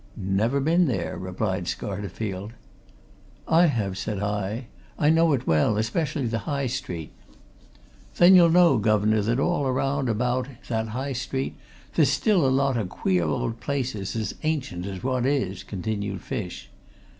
[0.17, 2.53] "Never been there," replied Scarterfield.
[3.47, 4.65] "I have," said I.
[4.97, 7.11] "I know it well especially the High Street."
[8.15, 11.55] "Then you'll know, guv'nor, that all round about that High Street
[11.93, 16.21] there's still a lot o' queer old places as ancient as what it is," continued
[16.21, 16.71] Fish.